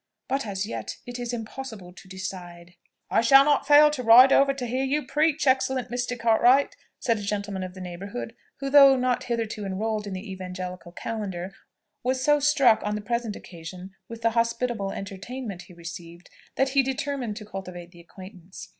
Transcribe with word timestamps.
But 0.27 0.47
as 0.47 0.65
yet 0.65 0.97
it 1.05 1.19
is 1.19 1.31
impossible 1.31 1.93
to 1.93 2.07
decide." 2.07 2.73
"I 3.11 3.21
shall 3.21 3.45
not 3.45 3.67
fail 3.67 3.91
to 3.91 4.01
ride 4.01 4.33
over 4.33 4.51
to 4.51 4.65
hear 4.65 4.83
you 4.83 5.05
preach, 5.05 5.45
excellent 5.45 5.91
Mr. 5.91 6.17
Cartwright!" 6.17 6.75
said 6.99 7.19
a 7.19 7.21
gentleman 7.21 7.61
of 7.61 7.75
the 7.75 7.81
neighbourhood, 7.81 8.35
who, 8.61 8.71
though 8.71 8.95
not 8.95 9.25
hitherto 9.25 9.63
enrolled 9.63 10.07
in 10.07 10.13
the 10.13 10.31
evangelical 10.31 10.91
calendar, 10.91 11.53
was 12.01 12.23
so 12.23 12.39
struck 12.39 12.81
on 12.83 12.95
the 12.95 13.01
present 13.01 13.35
occasion 13.35 13.91
with 14.09 14.23
the 14.23 14.31
hospitable 14.31 14.91
entertainment 14.91 15.61
he 15.67 15.73
received, 15.75 16.31
that 16.55 16.69
he 16.69 16.81
determined 16.81 17.37
to 17.37 17.45
cultivate 17.45 17.91
the 17.91 17.99
acquaintance. 18.01 18.69